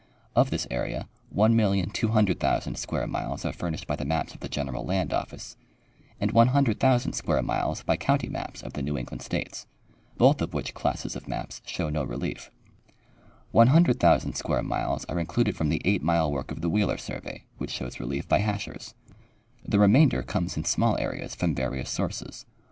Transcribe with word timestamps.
Of 0.35 0.49
this 0.49 0.65
area, 0.71 1.07
1,200,000 1.35 2.75
square 2.75 3.05
miles 3.05 3.45
are 3.45 3.53
furnished 3.53 3.85
by 3.85 3.95
the 3.95 4.03
maps 4.03 4.33
of 4.33 4.39
the 4.39 4.49
General 4.49 4.83
Land 4.83 5.13
office 5.13 5.57
and 6.19 6.31
100,000 6.31 7.13
square 7.13 7.43
miles 7.43 7.83
by 7.83 7.97
county 7.97 8.27
maps 8.27 8.63
of 8.63 8.73
the 8.73 8.81
New 8.81 8.97
England 8.97 9.21
states, 9.21 9.67
both 10.17 10.41
of 10.41 10.55
which 10.55 10.73
classes 10.73 11.15
of 11.15 11.27
maps 11.27 11.61
show 11.67 11.91
no 11.91 12.03
relief. 12.03 12.49
100,000 13.51 14.33
square 14.33 14.63
miles 14.63 15.05
are 15.05 15.19
included 15.19 15.55
from 15.55 15.69
the 15.69 15.83
8 15.85 16.01
mile 16.01 16.31
work 16.31 16.49
of 16.49 16.61
the 16.61 16.69
Wheeler 16.71 16.97
survey, 16.97 17.43
which 17.59 17.69
shows 17.69 17.99
relief 17.99 18.27
by 18.27 18.39
hachures. 18.39 18.95
The 19.63 19.77
remainder 19.77 20.23
comes 20.23 20.57
in 20.57 20.63
small 20.65 20.97
areas 20.97 21.35
from 21.35 21.53
various 21.53 21.91
sources. 21.91 22.47